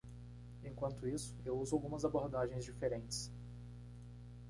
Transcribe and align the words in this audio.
Enquanto 0.63 1.07
isso,? 1.07 1.35
eu 1.45 1.59
uso 1.59 1.75
algumas 1.75 2.03
abordagens 2.03 2.65
diferentes. 2.65 3.31